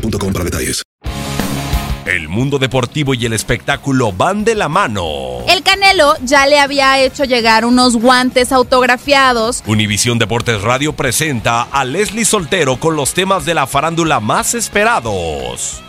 [0.00, 0.82] boostmobile.com para detalles.
[2.06, 5.40] El mundo deportivo y el espectáculo van de la mano.
[5.48, 9.64] El Canelo ya le había hecho llegar unos guantes autografiados.
[9.66, 15.82] Univisión Deportes Radio presenta a Leslie Soltero con los temas de la farándula más esperados.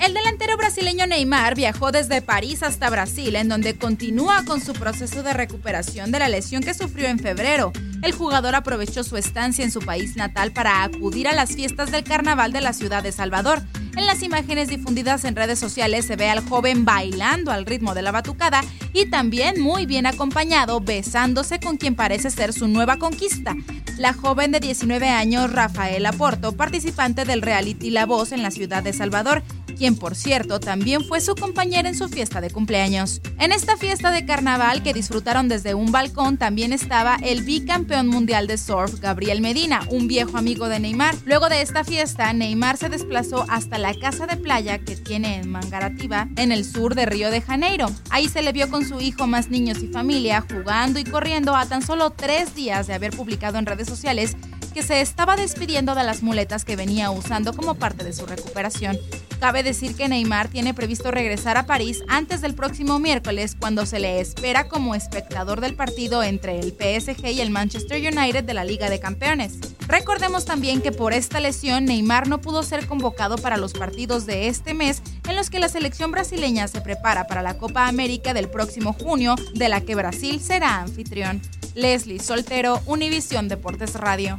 [0.00, 5.22] El delantero brasileño Neymar viajó desde París hasta Brasil, en donde continúa con su proceso
[5.22, 7.70] de recuperación de la lesión que sufrió en febrero.
[8.02, 12.02] El jugador aprovechó su estancia en su país natal para acudir a las fiestas del
[12.02, 13.62] carnaval de la ciudad de Salvador.
[13.96, 18.02] En las imágenes difundidas en redes sociales se ve al joven bailando al ritmo de
[18.02, 23.54] la batucada y también muy bien acompañado, besándose con quien parece ser su nueva conquista,
[23.98, 28.82] la joven de 19 años Rafaela Porto, participante del reality La Voz en la ciudad
[28.82, 33.20] de Salvador, quien por cierto también fue su compañera en su fiesta de cumpleaños.
[33.38, 38.46] En esta fiesta de carnaval que disfrutaron desde un balcón también estaba el bicampeón mundial
[38.46, 41.14] de surf Gabriel Medina, un viejo amigo de Neymar.
[41.24, 45.50] Luego de esta fiesta, Neymar se desplazó hasta la casa de playa que tiene en
[45.50, 47.86] Mangaratiba, en el sur de Río de Janeiro.
[48.10, 51.66] Ahí se le vio con su hijo, más niños y familia, jugando y corriendo a
[51.66, 54.36] tan solo tres días de haber publicado en redes sociales
[54.72, 58.98] que se estaba despidiendo de las muletas que venía usando como parte de su recuperación.
[59.42, 63.98] Cabe decir que Neymar tiene previsto regresar a París antes del próximo miércoles cuando se
[63.98, 68.62] le espera como espectador del partido entre el PSG y el Manchester United de la
[68.62, 69.58] Liga de Campeones.
[69.88, 74.46] Recordemos también que por esta lesión Neymar no pudo ser convocado para los partidos de
[74.46, 78.48] este mes en los que la selección brasileña se prepara para la Copa América del
[78.48, 81.42] próximo junio, de la que Brasil será anfitrión.
[81.74, 84.38] Leslie Soltero, Univisión Deportes Radio.